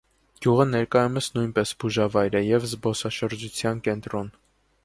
Գյուղը 0.43 0.63
ներկայումս 0.69 1.27
նույնպես 1.35 1.75
բուժավայր 1.85 2.39
է 2.39 2.43
և 2.47 2.67
զբոսաշրջության 2.73 3.87
կենտրոն։ 3.91 4.35